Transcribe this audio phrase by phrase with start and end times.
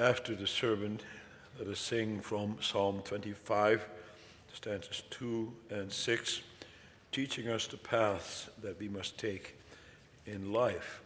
[0.00, 0.98] After the sermon,
[1.58, 3.86] let us sing from Psalm 25,
[4.54, 6.40] stanzas 2 and 6,
[7.12, 9.58] teaching us the paths that we must take
[10.24, 11.02] in life.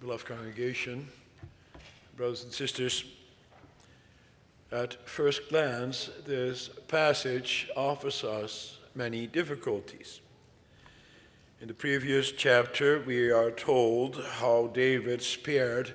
[0.00, 1.06] Beloved congregation,
[2.16, 3.04] brothers and sisters,
[4.72, 10.20] at first glance, this passage offers us many difficulties.
[11.60, 15.92] In the previous chapter, we are told how David spared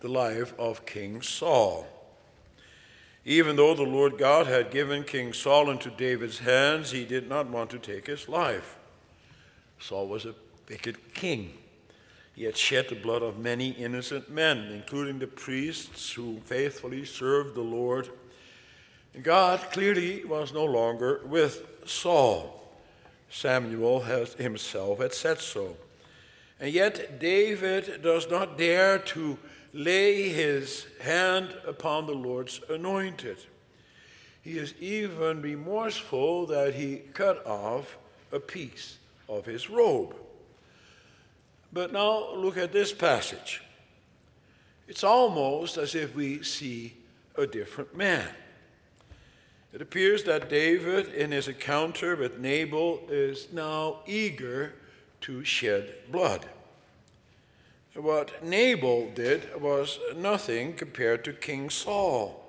[0.00, 1.86] the life of King Saul.
[3.24, 7.48] Even though the Lord God had given King Saul into David's hands, he did not
[7.48, 8.76] want to take his life.
[9.78, 10.34] Saul was a
[10.68, 11.58] wicked king.
[12.34, 17.54] He had shed the blood of many innocent men, including the priests who faithfully served
[17.54, 18.08] the Lord.
[19.22, 22.63] God clearly was no longer with Saul.
[23.30, 25.76] Samuel has, himself had said so.
[26.60, 29.38] And yet, David does not dare to
[29.72, 33.38] lay his hand upon the Lord's anointed.
[34.42, 37.98] He is even remorseful that he cut off
[38.30, 38.98] a piece
[39.28, 40.14] of his robe.
[41.72, 43.62] But now look at this passage.
[44.86, 46.94] It's almost as if we see
[47.36, 48.28] a different man.
[49.74, 54.72] It appears that David, in his encounter with Nabal, is now eager
[55.22, 56.46] to shed blood.
[57.94, 62.40] What Nabal did was nothing compared to King Saul.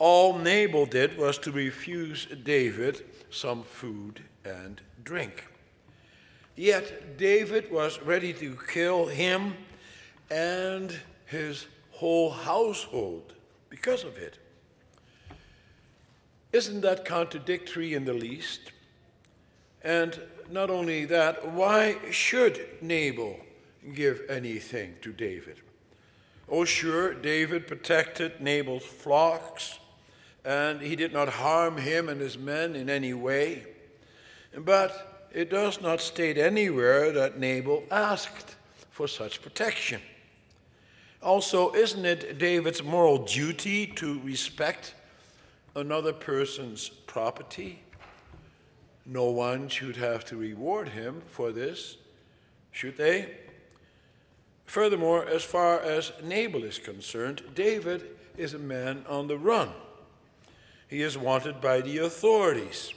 [0.00, 5.46] All Nabal did was to refuse David some food and drink.
[6.56, 9.54] Yet David was ready to kill him
[10.28, 13.34] and his whole household
[13.68, 14.39] because of it.
[16.52, 18.72] Isn't that contradictory in the least?
[19.82, 20.20] And
[20.50, 23.38] not only that, why should Nabal
[23.94, 25.58] give anything to David?
[26.48, 29.78] Oh, sure, David protected Nabal's flocks,
[30.44, 33.64] and he did not harm him and his men in any way.
[34.56, 38.56] But it does not state anywhere that Nabal asked
[38.90, 40.00] for such protection.
[41.22, 44.94] Also, isn't it David's moral duty to respect
[45.74, 47.82] another person's property.
[49.06, 51.96] No one should have to reward him for this,
[52.70, 53.34] should they?
[54.66, 58.04] Furthermore, as far as Nabal is concerned, David
[58.36, 59.70] is a man on the run.
[60.88, 62.92] He is wanted by the authorities.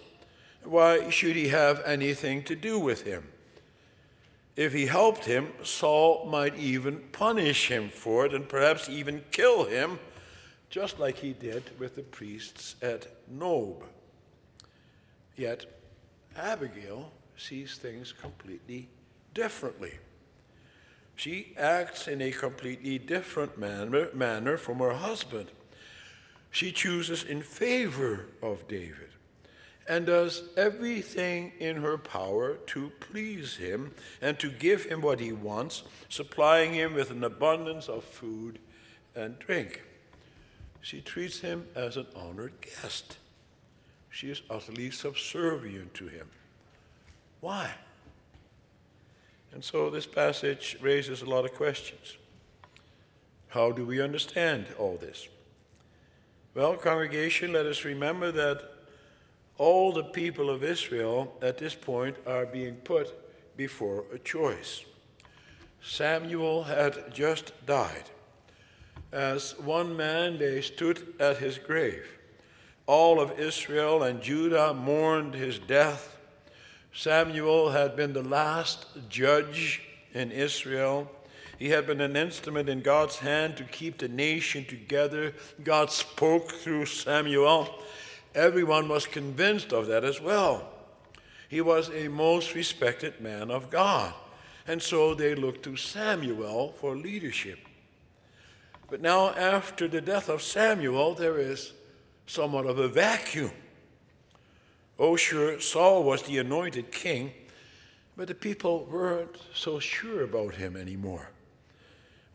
[0.63, 3.27] Why should he have anything to do with him?
[4.55, 9.65] If he helped him, Saul might even punish him for it and perhaps even kill
[9.65, 9.99] him
[10.73, 13.83] just like he did with the priests at Nob.
[15.37, 15.67] Yet,
[16.35, 18.89] Abigail sees things completely
[19.35, 19.91] differently.
[21.15, 25.51] She acts in a completely different manner, manner from her husband.
[26.49, 29.09] She chooses in favor of David
[29.87, 35.33] and does everything in her power to please him and to give him what he
[35.33, 38.57] wants, supplying him with an abundance of food
[39.15, 39.83] and drink.
[40.83, 43.17] She treats him as an honored guest.
[44.09, 46.29] She is utterly subservient to him.
[47.39, 47.71] Why?
[49.53, 52.17] And so this passage raises a lot of questions.
[53.47, 55.29] How do we understand all this?
[56.53, 58.69] Well, congregation, let us remember that
[59.57, 64.83] all the people of Israel at this point are being put before a choice.
[65.81, 68.09] Samuel had just died.
[69.13, 72.03] As one man, they stood at his grave.
[72.87, 76.17] All of Israel and Judah mourned his death.
[76.91, 79.83] Samuel had been the last judge
[80.15, 81.11] in Israel.
[81.59, 85.35] He had been an instrument in God's hand to keep the nation together.
[85.63, 87.69] God spoke through Samuel.
[88.33, 90.67] Everyone was convinced of that as well.
[91.49, 94.11] He was a most respected man of God.
[94.65, 97.59] And so they looked to Samuel for leadership.
[98.89, 101.73] But now, after the death of Samuel, there is
[102.27, 103.51] somewhat of a vacuum.
[104.99, 107.31] Oh, sure, Saul was the anointed king,
[108.15, 111.31] but the people weren't so sure about him anymore.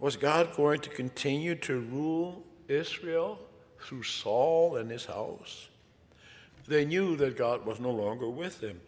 [0.00, 3.38] Was God going to continue to rule Israel
[3.80, 5.68] through Saul and his house?
[6.66, 8.80] They knew that God was no longer with them.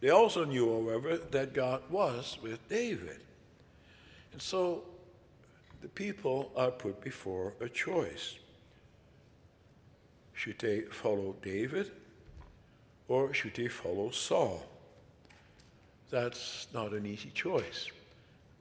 [0.00, 3.20] They also knew, however, that God was with David.
[4.32, 4.82] And so
[5.80, 8.36] the people are put before a choice.
[10.32, 11.90] Should they follow David
[13.08, 14.64] or should they follow Saul?
[16.10, 17.88] That's not an easy choice.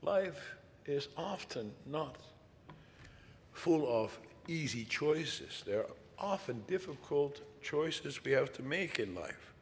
[0.02, 2.16] Life is often not
[3.54, 5.64] full of easy choices.
[5.66, 9.54] There are often difficult choices we have to make in life.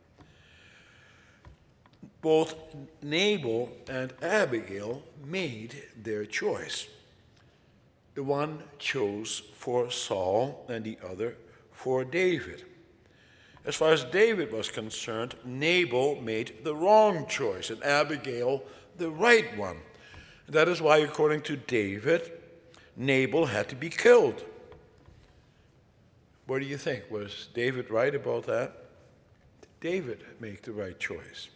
[2.22, 2.56] Both
[3.02, 6.88] Nabal and Abigail made their choice.
[8.16, 11.36] The one chose for Saul and the other
[11.72, 12.64] for David.
[13.66, 18.62] As far as David was concerned, Nabal made the wrong choice and Abigail
[18.98, 19.78] the right one.
[20.48, 22.32] That is why, according to David,
[22.98, 24.44] Nabal had to be killed.
[26.46, 27.10] What do you think?
[27.10, 28.74] Was David right about that?
[29.62, 31.48] Did David make the right choice?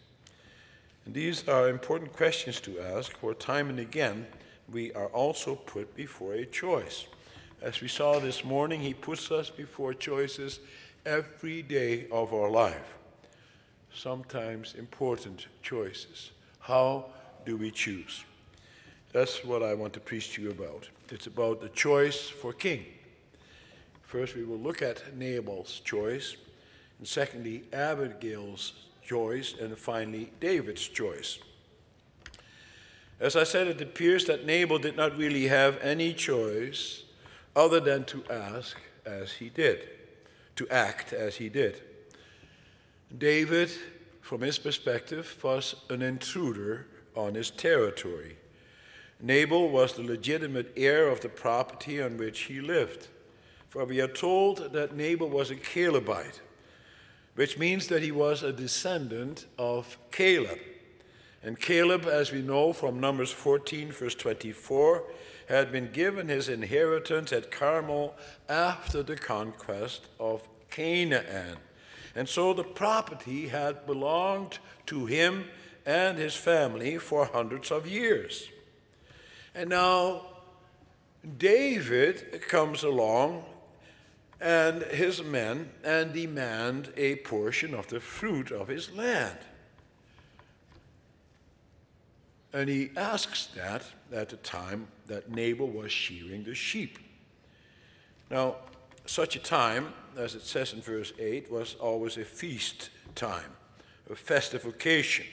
[1.04, 4.26] And these are important questions to ask, for time and again
[4.72, 7.06] we are also put before a choice.
[7.60, 10.60] As we saw this morning, he puts us before choices
[11.04, 12.96] every day of our life.
[13.94, 16.30] Sometimes important choices.
[16.60, 17.06] How
[17.46, 18.24] do we choose?
[19.12, 20.88] That's what I want to preach to you about.
[21.10, 22.84] It's about the choice for king.
[24.02, 26.36] First, we will look at Nabal's choice,
[26.98, 28.72] and secondly, Abigail's
[29.02, 31.38] choice, and finally, David's choice.
[33.20, 37.04] As I said, it appears that Nabal did not really have any choice
[37.56, 39.88] other than to ask as he did,
[40.56, 41.82] to act as he did.
[43.16, 43.70] David,
[44.20, 46.86] from his perspective, was an intruder
[47.16, 48.36] on his territory.
[49.20, 53.08] Nabal was the legitimate heir of the property on which he lived.
[53.68, 56.40] For we are told that Nabal was a Calebite,
[57.34, 60.58] which means that he was a descendant of Caleb.
[61.42, 65.04] And Caleb, as we know from Numbers 14, verse 24,
[65.48, 68.14] had been given his inheritance at Carmel
[68.48, 71.56] after the conquest of Canaan.
[72.14, 75.44] And so the property had belonged to him
[75.86, 78.48] and his family for hundreds of years.
[79.54, 80.26] And now
[81.38, 83.44] David comes along
[84.40, 89.38] and his men and demand a portion of the fruit of his land.
[92.52, 96.98] And he asks that at the time that Nabal was shearing the sheep.
[98.30, 98.56] Now,
[99.06, 103.52] such a time, as it says in verse 8, was always a feast time,
[104.10, 105.26] a festive occasion.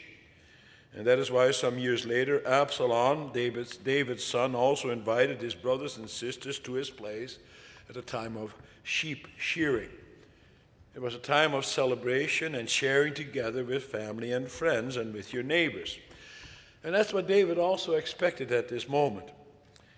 [0.96, 5.98] And that is why some years later, Absalom, David's, David's son, also invited his brothers
[5.98, 7.38] and sisters to his place
[7.90, 9.90] at a time of sheep shearing.
[10.96, 15.34] It was a time of celebration and sharing together with family and friends and with
[15.34, 16.00] your neighbors.
[16.86, 19.30] And that's what David also expected at this moment.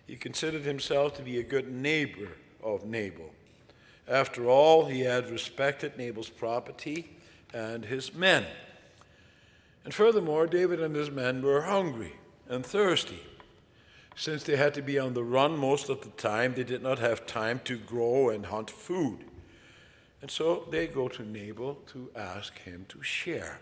[0.08, 2.30] He considered himself to be a good neighbor
[2.64, 3.30] of Nabal.
[4.08, 7.10] After all, he had respected Nabal's property
[7.54, 8.46] and his men.
[9.84, 12.14] And furthermore, David and his men were hungry
[12.48, 13.22] and thirsty.
[14.16, 17.00] Since they had to be on the run most of the time, they did not
[17.00, 19.26] have time to grow and hunt food.
[20.22, 23.60] And so they go to Nabal to ask him to share.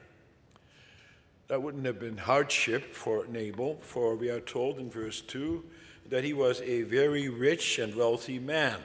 [1.47, 5.63] That wouldn't have been hardship for Nabal, for we are told in verse 2
[6.09, 8.79] that he was a very rich and wealthy man.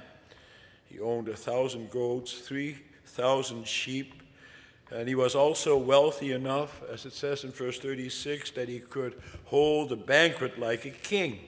[0.84, 4.12] He owned a thousand goats, 3,000 sheep,
[4.90, 9.20] and he was also wealthy enough, as it says in verse 36, that he could
[9.46, 11.38] hold a banquet like a king.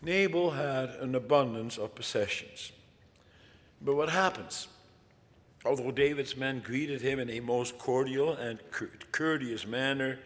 [0.00, 2.72] Nabal had an abundance of possessions.
[3.82, 4.68] But what happens?
[5.64, 8.58] Although David's men greeted him in a most cordial and
[9.12, 10.18] courteous manner,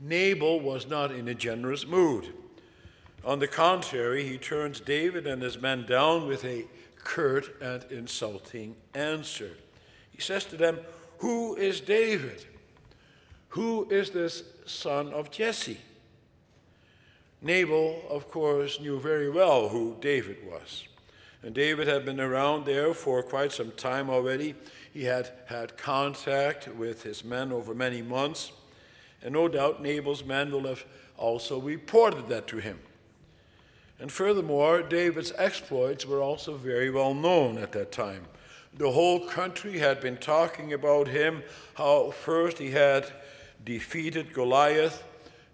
[0.00, 2.32] Nabal was not in a generous mood.
[3.24, 6.66] On the contrary, he turns David and his men down with a
[6.96, 9.50] curt and insulting answer.
[10.12, 10.78] He says to them,
[11.18, 12.44] Who is David?
[13.50, 15.80] Who is this son of Jesse?
[17.42, 20.86] Nabal, of course, knew very well who David was.
[21.42, 24.54] And David had been around there for quite some time already.
[24.92, 28.52] He had had contact with his men over many months.
[29.22, 30.84] And no doubt Nabal's men will have
[31.16, 32.78] also reported that to him.
[33.98, 38.26] And furthermore, David's exploits were also very well known at that time.
[38.76, 41.42] The whole country had been talking about him,
[41.74, 43.10] how first he had
[43.64, 45.02] defeated Goliath,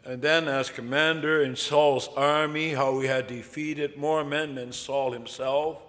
[0.04, 5.12] and then as commander in Saul's army, how he had defeated more men than Saul
[5.12, 5.82] himself.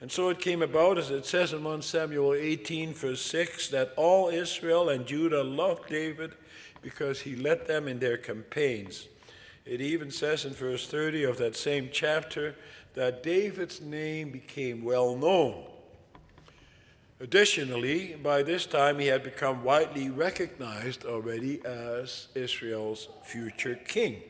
[0.00, 3.92] And so it came about, as it says in 1 Samuel 18, verse 6, that
[3.96, 6.34] all Israel and Judah loved David
[6.82, 9.08] because he led them in their campaigns.
[9.64, 12.54] It even says in verse 30 of that same chapter
[12.94, 15.64] that David's name became well known.
[17.20, 24.22] Additionally, by this time he had become widely recognized already as Israel's future king.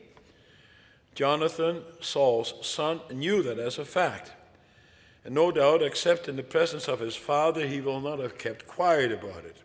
[1.13, 4.31] Jonathan, Saul's son, knew that as a fact.
[5.23, 8.65] And no doubt, except in the presence of his father, he will not have kept
[8.65, 9.57] quiet about it.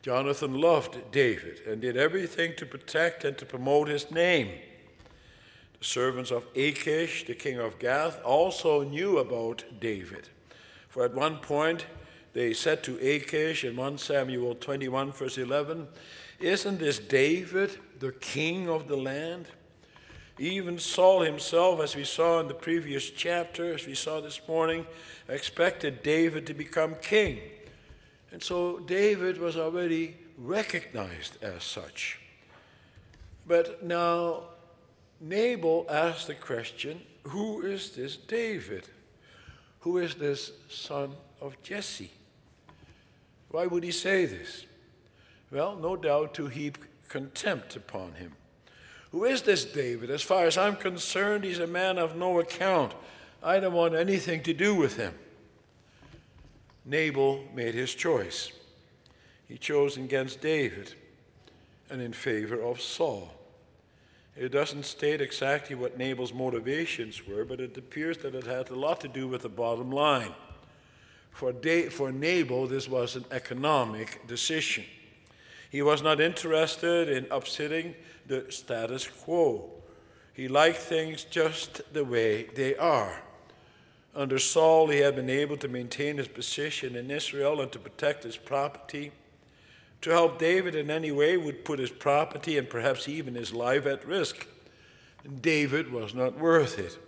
[0.00, 4.48] Jonathan loved David and did everything to protect and to promote his name.
[5.80, 10.28] The servants of Achish, the king of Gath, also knew about David.
[10.88, 11.86] For at one point
[12.32, 15.88] they said to Achish in 1 Samuel 21, verse 11,
[16.40, 19.46] Isn't this David, the king of the land?
[20.38, 24.86] Even Saul himself, as we saw in the previous chapter, as we saw this morning,
[25.28, 27.40] expected David to become king.
[28.30, 32.20] And so David was already recognized as such.
[33.46, 34.44] But now
[35.20, 38.84] Nabal asked the question Who is this David?
[39.80, 42.10] Who is this son of Jesse?
[43.50, 44.66] Why would he say this?
[45.50, 46.78] Well, no doubt to heap
[47.08, 48.32] contempt upon him.
[49.12, 50.10] Who is this David?
[50.10, 52.92] As far as I'm concerned, he's a man of no account.
[53.42, 55.14] I don't want anything to do with him.
[56.84, 58.52] Nabal made his choice.
[59.46, 60.94] He chose against David
[61.90, 63.32] and in favor of Saul.
[64.36, 68.74] It doesn't state exactly what Nabal's motivations were, but it appears that it had a
[68.74, 70.34] lot to do with the bottom line.
[71.30, 74.84] For, da- for Nabal, this was an economic decision.
[75.70, 77.94] He was not interested in upsetting
[78.26, 79.70] the status quo.
[80.32, 83.22] He liked things just the way they are.
[84.14, 88.24] Under Saul, he had been able to maintain his position in Israel and to protect
[88.24, 89.12] his property.
[90.02, 93.84] To help David in any way would put his property and perhaps even his life
[93.86, 94.46] at risk.
[95.24, 96.98] And David was not worth it.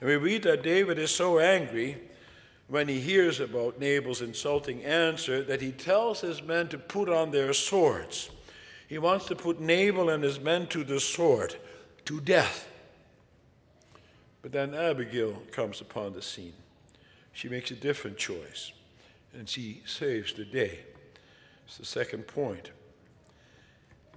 [0.00, 1.98] And we read that David is so angry
[2.68, 7.30] when he hears about Nabal's insulting answer that he tells his men to put on
[7.30, 8.30] their swords.
[8.88, 11.56] He wants to put Nabal and his men to the sword,
[12.04, 12.68] to death.
[14.42, 16.54] But then Abigail comes upon the scene.
[17.32, 18.72] She makes a different choice,
[19.32, 20.80] and she saves the day.
[21.66, 22.70] It's the second point.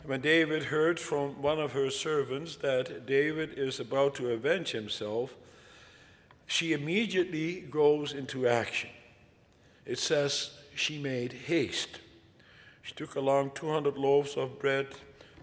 [0.03, 5.35] When David heard from one of her servants that David is about to avenge himself,
[6.47, 8.89] she immediately goes into action.
[9.85, 11.99] It says she made haste.
[12.81, 14.87] She took along 200 loaves of bread,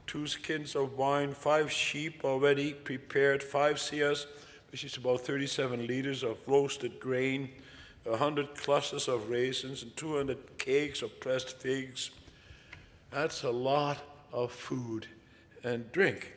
[0.07, 4.27] two skins of wine, five sheep already prepared, five seahs,
[4.71, 7.51] which is about 37 liters of roasted grain,
[8.05, 12.11] 100 clusters of raisins, and 200 cakes of pressed figs.
[13.11, 13.99] That's a lot
[14.33, 15.07] of food
[15.63, 16.35] and drink.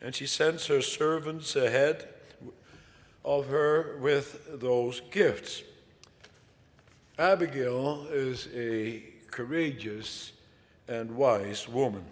[0.00, 2.08] And she sends her servants ahead
[3.28, 5.62] of her with those gifts.
[7.18, 10.32] Abigail is a courageous
[10.88, 12.06] and wise woman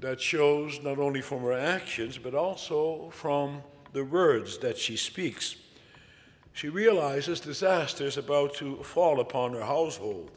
[0.00, 5.54] that shows not only from her actions but also from the words that she speaks.
[6.52, 10.32] She realizes disaster is about to fall upon her household.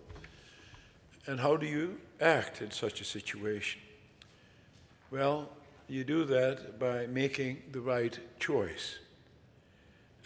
[1.25, 3.81] And how do you act in such a situation?
[5.09, 5.49] Well,
[5.87, 8.99] you do that by making the right choice.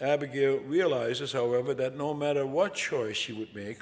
[0.00, 3.78] Abigail realizes, however, that no matter what choice she would make,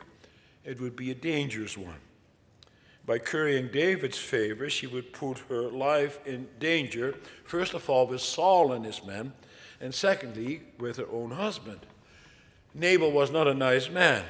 [0.64, 2.00] it would be a dangerous one.
[3.06, 8.20] By currying David's favor, she would put her life in danger, first of all, with
[8.20, 9.32] Saul and his men,
[9.80, 11.80] and secondly, with her own husband.
[12.74, 14.24] Nabal was not a nice man.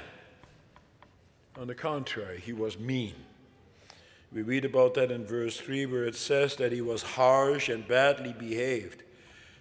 [1.59, 3.15] On the contrary, he was mean.
[4.31, 7.89] We read about that in verse 3, where it says that he was harsh and
[7.89, 9.03] badly behaved.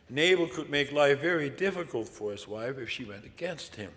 [0.10, 3.92] Nabal could make life very difficult for his wife if she went against him.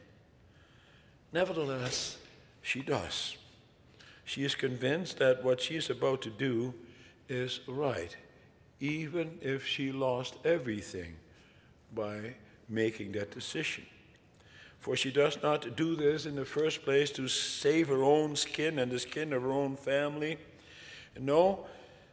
[1.33, 2.19] Nevertheless,
[2.63, 3.37] she does.
[4.25, 6.75] She is convinced that what she is about to do
[7.29, 8.17] is right,
[8.81, 11.17] even if she lost everything
[11.95, 12.35] by
[12.69, 13.87] making that decision.
[14.79, 18.79] For she does not do this in the first place to save her own skin
[18.79, 20.39] and the skin of her own family.
[21.19, 21.67] No,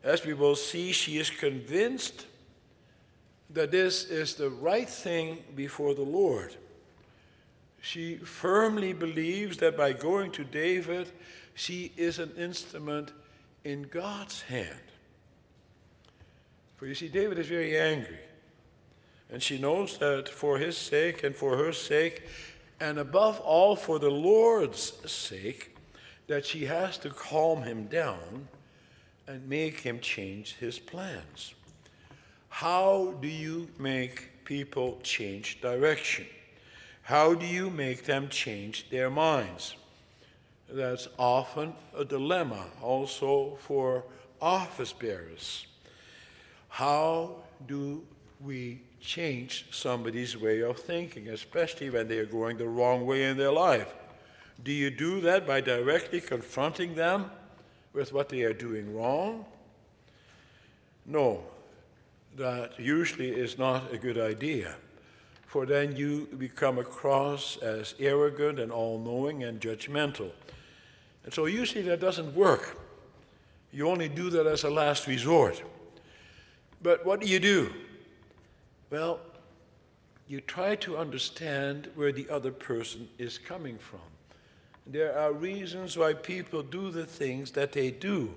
[0.04, 2.26] as we will see, she is convinced
[3.50, 6.56] that this is the right thing before the Lord.
[7.82, 11.12] She firmly believes that by going to David,
[11.54, 13.14] she is an instrument
[13.64, 14.82] in God's hand.
[16.76, 18.20] For you see, David is very angry.
[19.30, 22.24] And she knows that for his sake and for her sake,
[22.80, 25.76] and above all for the Lord's sake,
[26.28, 28.48] that she has to calm him down
[29.28, 31.54] and make him change his plans.
[32.50, 36.26] How do you make people change direction?
[37.04, 39.76] How do you make them change their minds?
[40.70, 44.04] That's often a dilemma also for
[44.42, 45.68] office bearers.
[46.70, 47.36] How
[47.66, 48.04] do
[48.44, 53.38] we change somebody's way of thinking, especially when they are going the wrong way in
[53.38, 53.94] their life.
[54.64, 57.32] Do you do that by directly confronting them
[57.94, 59.46] with what they are doing wrong?
[61.06, 61.44] No,
[62.38, 64.76] that usually is not a good idea,
[65.46, 70.32] for then you become across as arrogant and all knowing and judgmental.
[71.24, 72.78] And so usually that doesn't work.
[73.74, 75.62] You only do that as a last resort.
[76.82, 77.74] But what do you do?
[78.90, 79.20] Well,
[80.28, 84.00] you try to understand where the other person is coming from.
[84.86, 88.34] There are reasons why people do the things that they do.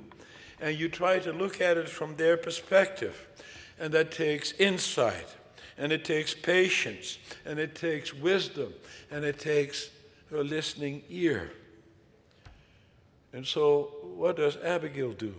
[0.60, 3.28] And you try to look at it from their perspective.
[3.80, 5.26] And that takes insight,
[5.76, 8.72] and it takes patience, and it takes wisdom,
[9.10, 9.90] and it takes
[10.32, 11.50] a listening ear.
[13.32, 15.34] And so, what does Abigail do?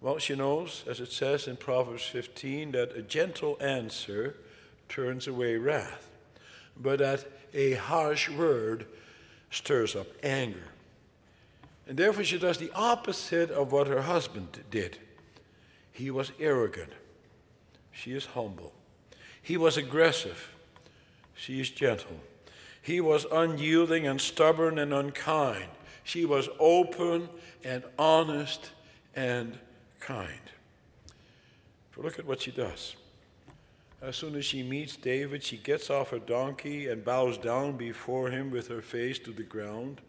[0.00, 4.36] Well, she knows, as it says in Proverbs 15, that a gentle answer
[4.88, 6.08] turns away wrath,
[6.76, 7.24] but that
[7.54, 8.86] a harsh word
[9.50, 10.68] stirs up anger.
[11.88, 14.98] And therefore, she does the opposite of what her husband did.
[15.92, 16.92] He was arrogant,
[17.96, 18.72] she is humble.
[19.42, 20.54] He was aggressive,
[21.34, 22.20] she is gentle.
[22.82, 25.66] He was unyielding and stubborn and unkind.
[26.04, 27.28] She was open
[27.64, 28.70] and honest
[29.16, 29.58] and
[29.98, 30.30] kind.
[31.94, 32.94] But look at what she does.
[34.00, 38.30] As soon as she meets David, she gets off her donkey and bows down before
[38.30, 40.00] him with her face to the ground.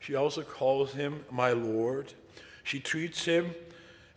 [0.00, 2.14] She also calls him my Lord.
[2.64, 3.54] She treats him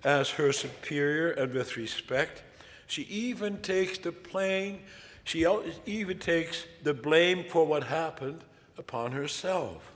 [0.03, 2.41] as her superior and with respect.
[2.87, 4.79] She even takes the blame,
[5.23, 5.45] she
[5.85, 8.43] even takes the blame for what happened
[8.77, 9.91] upon herself.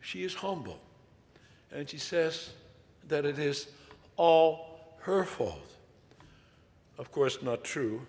[0.00, 0.80] She is humble.
[1.72, 2.50] And she says
[3.08, 3.66] that it is
[4.16, 5.72] all her fault.
[6.98, 8.06] Of course, not true.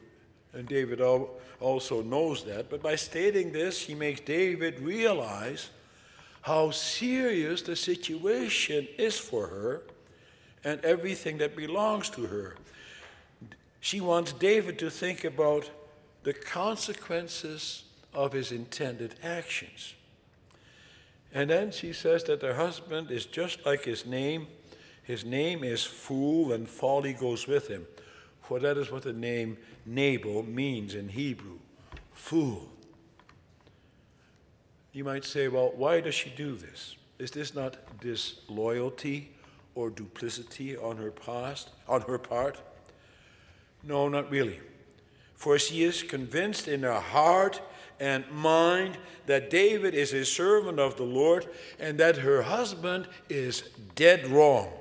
[0.54, 2.70] And David also knows that.
[2.70, 5.70] But by stating this, he makes David realize
[6.42, 9.82] how serious the situation is for her
[10.64, 12.56] and everything that belongs to her.
[13.86, 15.70] She wants David to think about
[16.24, 17.84] the consequences
[18.16, 19.94] of his intended actions.
[21.32, 24.48] And then she says that her husband is just like his name.
[25.04, 27.86] His name is fool, and folly goes with him.
[28.42, 31.60] For that is what the name Nabal means in Hebrew
[32.12, 32.68] fool.
[34.94, 36.96] You might say, well, why does she do this?
[37.20, 39.36] Is this not disloyalty
[39.76, 42.60] or duplicity on her past, on her part?
[43.86, 44.60] No, not really.
[45.36, 47.62] For she is convinced in her heart
[48.00, 51.48] and mind that David is a servant of the Lord
[51.80, 53.64] and that her husband is
[53.96, 54.72] dead wrong.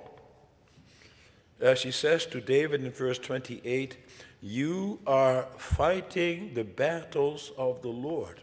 [1.61, 3.97] As she says to David in verse 28,
[4.41, 8.41] You are fighting the battles of the Lord.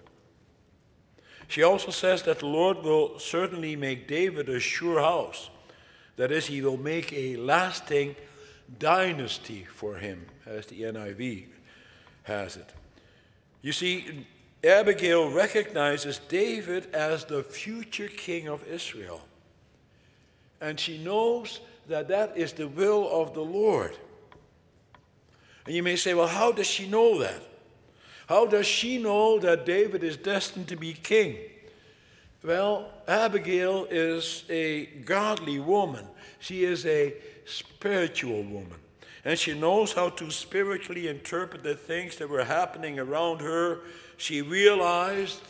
[1.47, 5.49] She also says that the Lord will certainly make David a sure house.
[6.15, 8.15] That is, he will make a lasting
[8.79, 11.45] dynasty for him, as the NIV
[12.23, 12.73] has it.
[13.61, 14.25] You see,
[14.63, 19.21] Abigail recognizes David as the future king of Israel.
[20.59, 23.97] And she knows that that is the will of the Lord.
[25.65, 27.41] And you may say, well, how does she know that?
[28.27, 31.37] How does she know that David is destined to be king?
[32.43, 36.07] Well, Abigail is a godly woman.
[36.39, 37.13] She is a
[37.45, 38.79] spiritual woman.
[39.23, 43.81] And she knows how to spiritually interpret the things that were happening around her
[44.17, 45.41] she realized,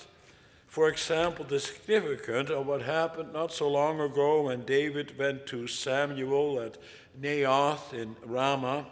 [0.67, 5.67] for example, the significance of what happened not so long ago when David went to
[5.67, 6.77] Samuel at
[7.19, 8.85] Naioth in Ramah.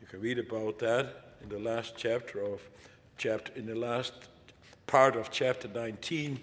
[0.00, 2.60] You can read about that in the last chapter of
[3.16, 4.12] chapter in the last
[4.86, 6.40] part of chapter 19.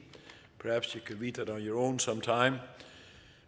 [0.60, 2.60] Perhaps you could read that on your own sometime.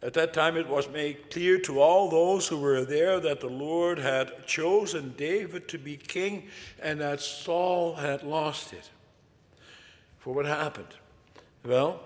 [0.02, 3.50] At that time, it was made clear to all those who were there that the
[3.50, 6.48] Lord had chosen David to be king
[6.82, 8.90] and that Saul had lost it.
[10.18, 10.96] For what happened?
[11.64, 12.00] Well,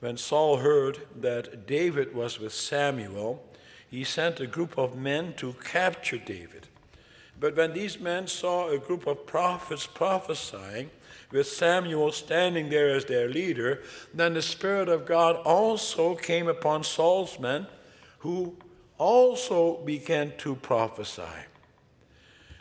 [0.00, 3.44] when Saul heard that David was with Samuel,
[3.90, 6.68] he sent a group of men to capture David.
[7.38, 10.90] But when these men saw a group of prophets prophesying,
[11.36, 13.82] with Samuel standing there as their leader,
[14.14, 17.66] then the Spirit of God also came upon Saul's men,
[18.20, 18.56] who
[18.96, 21.22] also began to prophesy.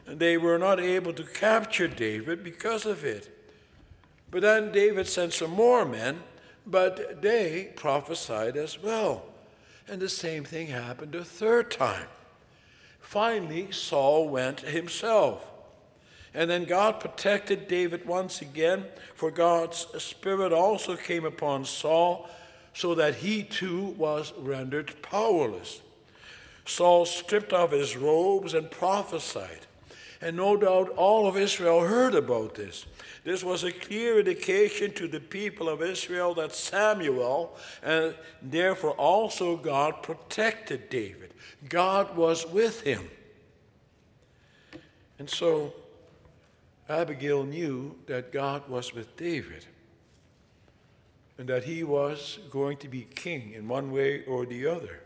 [0.06, 3.32] And they were not able to capture David because of it.
[4.30, 6.22] But then David sent some more men,
[6.68, 9.24] but they prophesied as well.
[9.88, 12.08] And the same thing happened a third time.
[13.00, 15.50] Finally, Saul went himself.
[16.36, 22.30] And then God protected David once again, for God's Spirit also came upon Saul,
[22.74, 25.82] so that he too was rendered powerless.
[26.65, 29.65] Saul stripped off his robes and prophesied.
[30.21, 32.86] And no doubt all of Israel heard about this.
[33.24, 39.56] This was a clear indication to the people of Israel that Samuel, and therefore also
[39.56, 41.34] God, protected David.
[41.69, 43.10] God was with him.
[45.17, 45.74] And so
[46.88, 49.65] Abigail knew that God was with David
[51.38, 55.02] and that he was going to be king in one way or the other.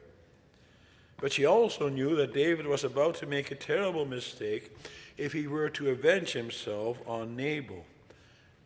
[1.17, 4.75] But she also knew that David was about to make a terrible mistake
[5.17, 7.85] if he were to avenge himself on Nabal.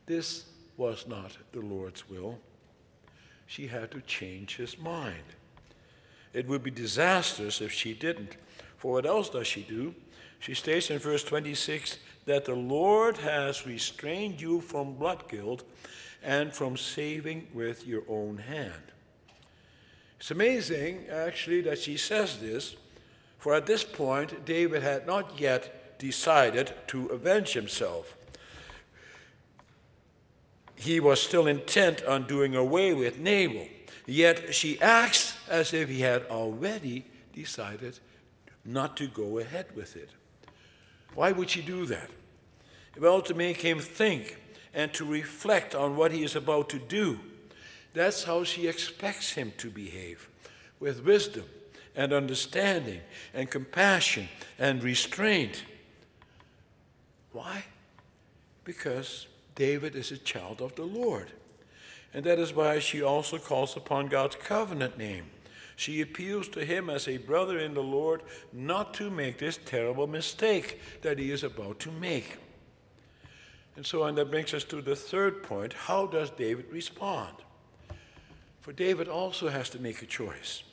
[0.06, 0.46] This
[0.78, 2.40] was not the Lord's will.
[3.48, 5.24] She had to change his mind.
[6.34, 8.38] It would be disastrous if she didn't.
[8.78, 9.96] For what else does she do?
[10.40, 15.64] She states in verse 26 that the Lord has restrained you from blood guilt
[16.24, 18.84] and from saving with your own hand.
[20.20, 22.78] It's amazing, actually, that she says this,
[23.40, 28.16] for at this point, David had not yet decided to avenge himself.
[30.76, 33.68] He was still intent on doing away with Nabal,
[34.06, 38.00] yet she acts as if he had already decided
[38.64, 40.10] not to go ahead with it.
[41.16, 42.10] Why would she do that?
[43.00, 44.38] Well, to make him think
[44.74, 47.20] and to reflect on what he is about to do.
[47.94, 50.28] That's how she expects him to behave
[50.80, 51.46] with wisdom
[51.96, 53.02] and understanding
[53.34, 55.64] and compassion and restraint.
[57.32, 57.66] Why?
[58.64, 61.32] Because David is a child of the Lord.
[62.14, 65.26] And that is why she also calls upon God's covenant name.
[65.84, 68.22] She appeals to him as a brother in the Lord
[68.54, 72.38] not to make this terrible mistake that he is about to make.
[73.76, 75.74] And so on, that brings us to the third point.
[75.74, 77.36] How does David respond?
[78.62, 80.64] For David also has to make a choice.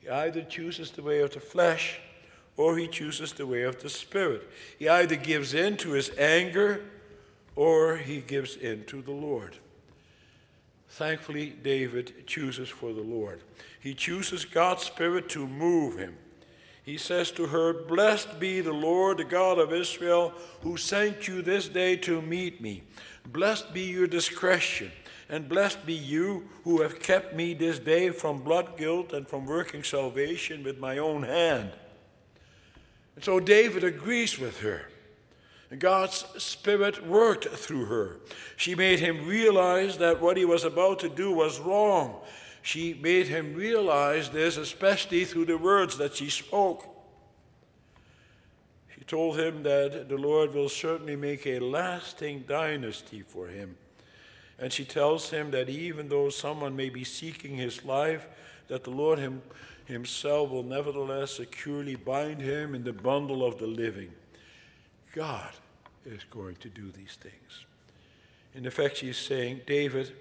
[0.00, 2.00] He either chooses the way of the flesh
[2.56, 4.50] or he chooses the way of the spirit.
[4.76, 6.82] He either gives in to his anger
[7.54, 9.58] or he gives in to the Lord.
[10.92, 13.40] Thankfully, David chooses for the Lord.
[13.80, 16.18] He chooses God's Spirit to move him.
[16.84, 21.40] He says to her, Blessed be the Lord, the God of Israel, who sent you
[21.40, 22.82] this day to meet me.
[23.26, 24.92] Blessed be your discretion
[25.30, 29.46] and blessed be you who have kept me this day from blood guilt and from
[29.46, 31.70] working salvation with my own hand.
[33.14, 34.88] And so David agrees with her.
[35.78, 38.20] God's Spirit worked through her.
[38.56, 42.20] She made him realize that what he was about to do was wrong.
[42.60, 46.86] She made him realize this, especially through the words that she spoke.
[48.94, 53.76] She told him that the Lord will certainly make a lasting dynasty for him.
[54.58, 58.28] And she tells him that even though someone may be seeking his life,
[58.68, 59.42] that the Lord him,
[59.86, 64.12] himself will nevertheless securely bind him in the bundle of the living.
[65.14, 65.50] God
[66.04, 67.66] is going to do these things.
[68.54, 70.12] In effect, she's saying, David,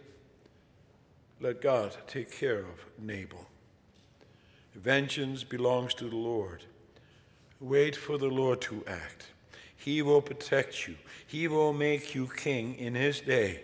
[1.39, 3.47] let God take care of Nabal.
[4.75, 6.63] Vengeance belongs to the Lord.
[7.59, 9.27] Wait for the Lord to act.
[9.75, 10.95] He will protect you.
[11.27, 13.61] He will make you king in his day.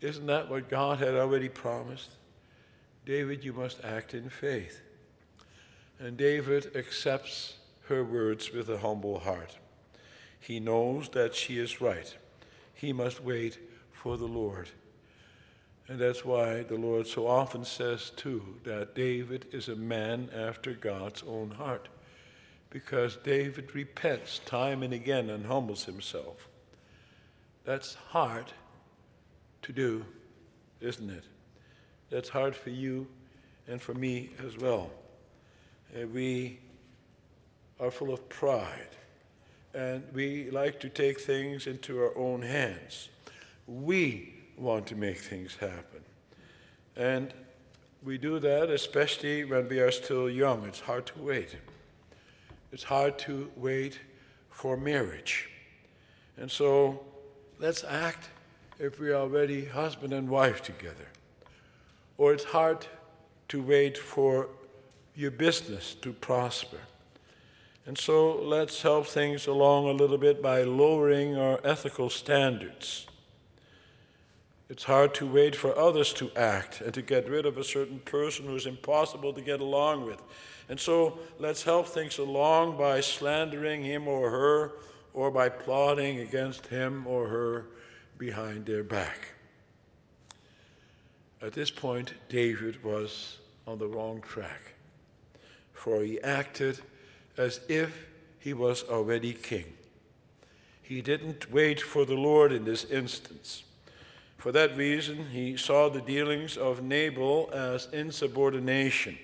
[0.00, 2.10] Isn't that what God had already promised?
[3.04, 4.80] David, you must act in faith.
[5.98, 7.54] And David accepts
[7.88, 9.58] her words with a humble heart.
[10.42, 12.14] He knows that she is right.
[12.74, 13.58] He must wait
[13.92, 14.68] for the Lord.
[15.86, 20.72] And that's why the Lord so often says, too, that David is a man after
[20.72, 21.88] God's own heart.
[22.70, 26.48] Because David repents time and again and humbles himself.
[27.64, 28.52] That's hard
[29.62, 30.04] to do,
[30.80, 31.24] isn't it?
[32.10, 33.06] That's hard for you
[33.68, 34.90] and for me as well.
[35.94, 36.58] And we
[37.78, 38.96] are full of pride,
[39.74, 43.08] and we like to take things into our own hands.
[43.66, 46.00] We want to make things happen.
[46.96, 47.32] And
[48.04, 50.64] we do that especially when we are still young.
[50.64, 51.56] It's hard to wait.
[52.72, 54.00] It's hard to wait
[54.50, 55.48] for marriage.
[56.36, 57.04] And so
[57.58, 58.30] let's act
[58.78, 61.08] if we're already husband and wife together.
[62.18, 62.86] Or it's hard
[63.48, 64.48] to wait for
[65.14, 66.78] your business to prosper.
[67.84, 73.06] And so let's help things along a little bit by lowering our ethical standards.
[74.68, 77.98] It's hard to wait for others to act and to get rid of a certain
[77.98, 80.22] person who's impossible to get along with.
[80.68, 84.72] And so let's help things along by slandering him or her
[85.12, 87.66] or by plotting against him or her
[88.16, 89.34] behind their back.
[91.42, 94.74] At this point, David was on the wrong track,
[95.72, 96.80] for he acted
[97.36, 98.06] as if
[98.38, 99.64] he was already king.
[100.82, 103.64] He didn't wait for the Lord in this instance.
[104.36, 109.16] For that reason, he saw the dealings of Nabal as insubordination.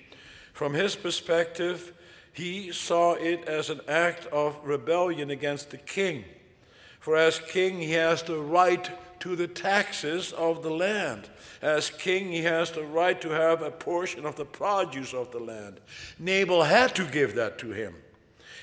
[0.53, 1.93] From his perspective,
[2.31, 6.23] he saw it as an act of rebellion against the king.
[6.99, 8.89] For as king, he has the right
[9.19, 11.29] to the taxes of the land.
[11.61, 15.39] As king, he has the right to have a portion of the produce of the
[15.39, 15.79] land.
[16.17, 17.95] Nabal had to give that to him.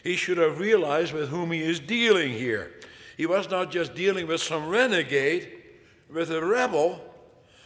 [0.02, 2.72] He should have realized with whom he is dealing here.
[3.16, 5.52] He was not just dealing with some renegade,
[6.08, 7.00] with a rebel.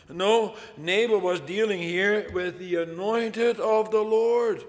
[0.08, 4.64] No, Nabal was dealing here with the anointed of the Lord,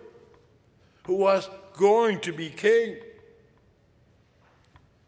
[1.04, 2.98] who was going to be king.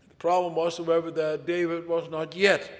[0.10, 2.72] The problem was, however, that David was not yet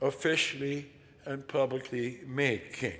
[0.00, 0.86] officially
[1.24, 2.98] and publicly made king.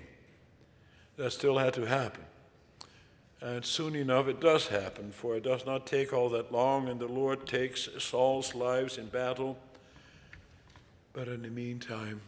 [1.16, 2.24] That still had to happen.
[3.40, 6.98] And soon enough it does happen, for it does not take all that long, and
[6.98, 9.58] the Lord takes Saul's lives in battle.
[11.12, 12.20] But in the meantime,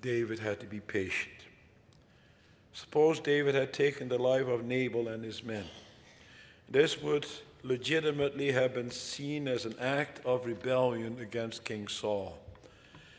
[0.00, 1.34] David had to be patient.
[2.72, 5.64] Suppose David had taken the life of Nabal and his men.
[6.68, 7.26] This would
[7.62, 12.38] legitimately have been seen as an act of rebellion against King Saul.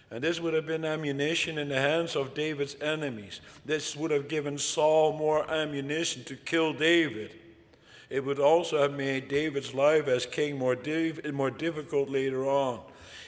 [0.10, 3.42] And this would have been ammunition in the hands of David's enemies.
[3.66, 7.34] This would have given Saul more ammunition to kill David.
[8.10, 12.80] It would also have made David's life as king more, div- more difficult later on.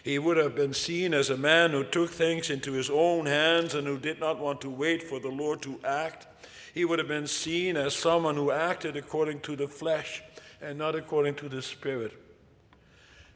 [0.03, 3.75] He would have been seen as a man who took things into his own hands
[3.75, 6.27] and who did not want to wait for the Lord to act.
[6.73, 10.23] He would have been seen as someone who acted according to the flesh
[10.61, 12.13] and not according to the spirit.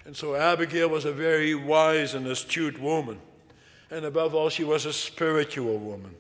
[0.06, 3.20] And so Abigail was a very wise and astute woman.
[3.94, 6.16] And above all, she was a spiritual woman.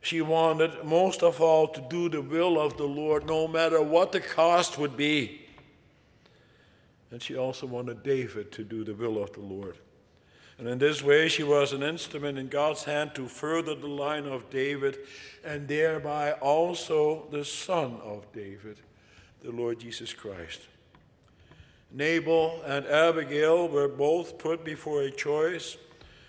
[0.00, 4.10] She wanted most of all to do the will of the Lord, no matter what
[4.10, 5.42] the cost would be.
[7.12, 9.78] And she also wanted David to do the will of the Lord.
[10.58, 14.26] And in this way, she was an instrument in God's hand to further the line
[14.26, 14.98] of David
[15.44, 18.80] and thereby also the son of David,
[19.44, 20.62] the Lord Jesus Christ.
[21.92, 25.76] Nabal and Abigail were both put before a choice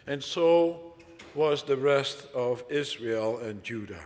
[0.10, 0.95] and so
[1.36, 4.04] was the rest of Israel and Judah.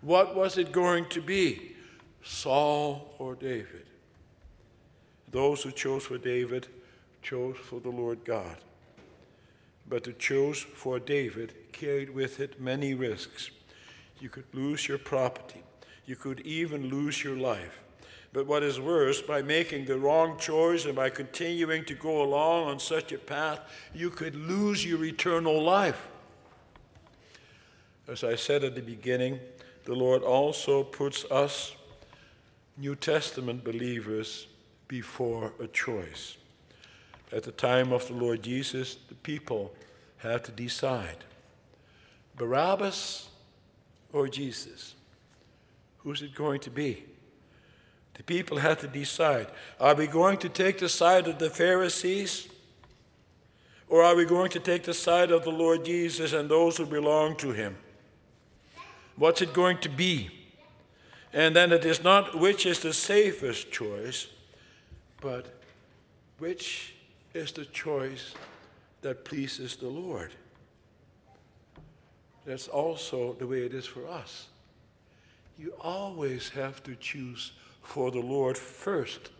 [0.00, 1.76] What was it going to be?
[2.24, 3.86] Saul or David?
[5.30, 6.66] Those who chose for David
[7.22, 8.56] chose for the Lord God.
[9.88, 13.50] But to choose for David carried with it many risks.
[14.18, 15.62] You could lose your property,
[16.04, 17.80] you could even lose your life.
[18.34, 22.66] But what is worse, by making the wrong choice and by continuing to go along
[22.66, 23.60] on such a path,
[23.94, 26.08] you could lose your eternal life.
[28.08, 29.38] As I said at the beginning,
[29.84, 31.76] the Lord also puts us,
[32.76, 34.48] New Testament believers,
[34.88, 36.36] before a choice.
[37.30, 39.72] At the time of the Lord Jesus, the people
[40.16, 41.18] had to decide
[42.36, 43.28] Barabbas
[44.12, 44.96] or Jesus?
[45.98, 47.04] Who's it going to be?
[48.14, 49.48] The people had to decide
[49.80, 52.48] are we going to take the side of the Pharisees?
[53.88, 56.86] Or are we going to take the side of the Lord Jesus and those who
[56.86, 57.76] belong to him?
[59.16, 60.30] What's it going to be?
[61.32, 64.28] And then it is not which is the safest choice,
[65.20, 65.46] but
[66.38, 66.94] which
[67.34, 68.34] is the choice
[69.02, 70.32] that pleases the Lord.
[72.44, 74.48] That's also the way it is for us.
[75.58, 77.52] You always have to choose
[77.84, 79.30] for the Lord first,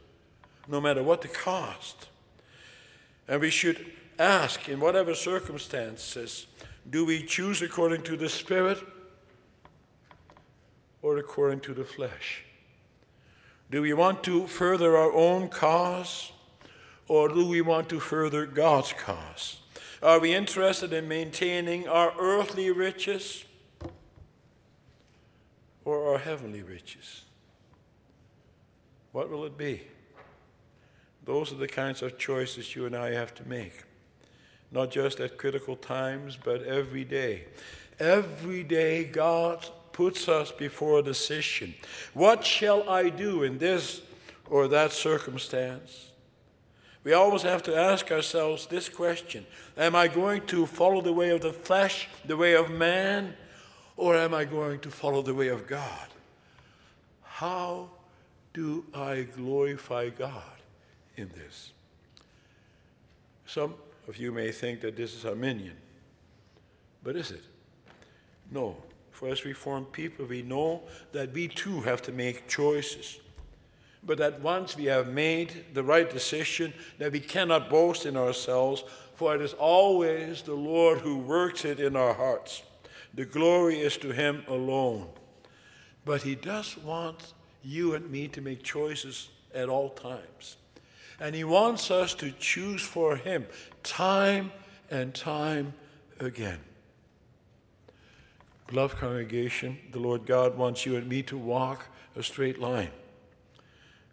[0.69, 2.09] no matter what the cost.
[3.27, 3.85] And we should
[4.19, 6.47] ask, in whatever circumstances,
[6.89, 8.79] do we choose according to the Spirit
[11.03, 12.45] or according to the flesh?
[13.71, 16.31] Do we want to further our own cause
[17.09, 19.61] or do we want to further God's cause?
[20.03, 23.45] Are we interested in maintaining our earthly riches
[25.85, 27.24] or our heavenly riches?
[29.15, 29.81] What will it be?
[31.25, 33.85] Those are the kinds of choices you and I have to make.
[34.73, 37.45] Not just at critical times, but every day.
[38.01, 41.77] Every day, God puts us before a decision.
[42.13, 44.03] What shall I do in this
[44.51, 46.11] or that circumstance?
[47.05, 49.47] We always have to ask ourselves this question
[49.77, 53.35] Am I going to follow the way of the flesh, the way of man,
[53.97, 56.09] or am I going to follow the way of God?
[57.23, 57.91] How
[58.55, 60.43] do I glorify God
[61.17, 61.73] in this?
[63.45, 63.75] Some
[64.09, 65.77] of you may think that this is Arminian,
[67.03, 67.43] but is it?
[68.51, 68.77] No.
[69.11, 73.21] For us Reformed people, we know that we too have to make choices.
[74.03, 78.83] But that once we have made the right decision, that we cannot boast in ourselves,
[79.15, 82.65] for it is always the Lord who works it in our hearts.
[83.15, 85.09] The glory is to Him alone.
[86.05, 87.35] But He does want
[87.65, 90.57] you and me to make choices at all times.
[91.21, 93.47] And He wants us to choose for Him
[93.83, 94.53] time
[94.91, 95.75] and time
[96.21, 96.61] again.
[98.67, 102.91] Beloved congregation, the Lord God wants you and me to walk a straight line.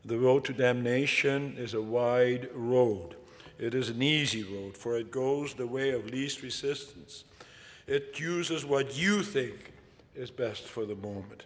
[0.03, 3.15] The road to damnation is a wide road.
[3.59, 7.23] It is an easy road, for it goes the way of least resistance.
[7.87, 9.73] It uses what you think
[10.15, 11.45] is best for the moment.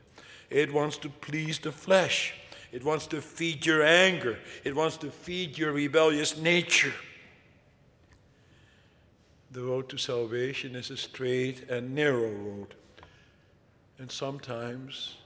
[0.55, 2.33] It wants to please the flesh.
[2.71, 4.39] It wants to feed your anger.
[4.63, 6.93] It wants to feed your rebellious nature.
[9.51, 12.73] The road to salvation is a straight and narrow road.
[13.99, 15.17] And sometimes,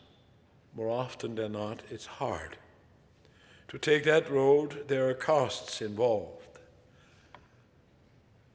[0.75, 2.57] more often than not, it's hard.
[3.67, 6.57] To take that road, there are costs involved.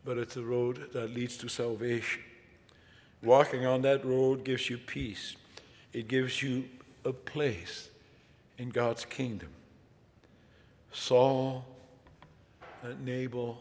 [0.04, 2.22] But it's a road that leads to salvation.
[3.22, 5.36] Walking on that road gives you peace,
[5.94, 6.64] it gives you
[7.04, 7.88] a place
[8.58, 9.48] in God's kingdom.
[10.92, 11.64] Saul
[12.82, 13.60] and Nabal,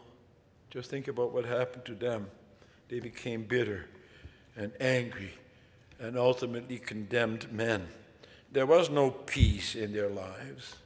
[0.70, 2.26] just think about what happened to them.
[2.88, 3.86] They became bitter
[4.56, 5.34] and angry
[5.98, 7.88] and ultimately condemned men.
[8.52, 10.76] There was no peace in their lives.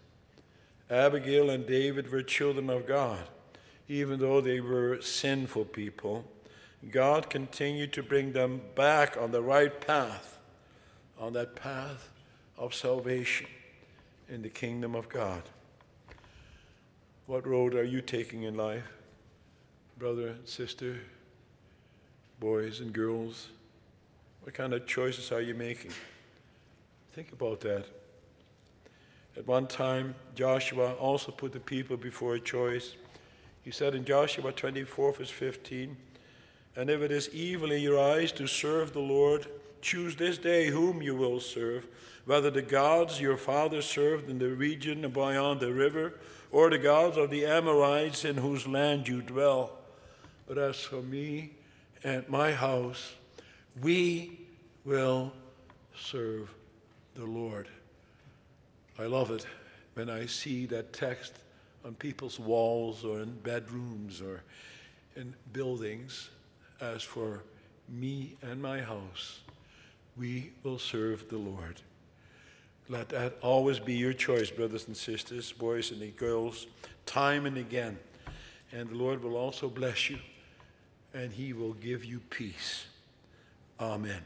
[0.90, 3.20] Abigail and David were children of God.
[3.88, 6.24] Even though they were sinful people,
[6.90, 10.37] God continued to bring them back on the right path,
[11.18, 12.08] on that path
[12.56, 13.46] of salvation
[14.28, 15.42] in the kingdom of God.
[17.26, 18.90] What road are you taking in life,
[19.98, 20.96] brother and sister,
[22.40, 23.48] boys and girls?
[24.42, 25.90] What kind of choices are you making?
[27.12, 27.84] Think about that.
[29.36, 32.94] At one time, Joshua also put the people before a choice.
[33.62, 35.96] He said in Joshua 24, verse 15,
[36.76, 39.46] And if it is evil in your eyes to serve the Lord,
[39.80, 41.86] choose this day whom you will serve,
[42.24, 46.14] whether the gods your fathers served in the region beyond the river,
[46.50, 49.72] or the gods of the Amorites in whose land you dwell.
[50.46, 51.50] But as for me
[52.02, 53.14] and my house,
[53.82, 54.38] we
[54.84, 55.32] will
[55.94, 56.52] serve
[57.14, 57.68] the Lord.
[58.98, 59.46] I love it
[59.94, 61.34] when I see that text
[61.84, 64.42] on people's walls or in bedrooms or
[65.16, 66.30] in buildings.
[66.80, 67.42] As for
[67.88, 69.40] me and my house,
[70.18, 71.80] we will serve the Lord.
[72.88, 76.66] Let that always be your choice, brothers and sisters, boys and girls,
[77.06, 77.98] time and again.
[78.72, 80.18] And the Lord will also bless you,
[81.14, 82.86] and He will give you peace.
[83.78, 84.22] Amen.